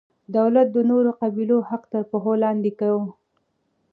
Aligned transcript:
دولت 0.37 0.67
د 0.73 0.77
نورو 0.89 1.11
قبیلو 1.21 1.57
حق 1.69 1.83
تر 1.91 2.03
پښو 2.09 2.33
لاندې 2.43 2.71
کاوه. 2.79 3.09